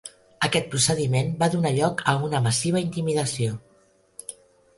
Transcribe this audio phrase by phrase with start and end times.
[0.45, 3.61] Aquest procediment va donar lloc a una massiva intimidació.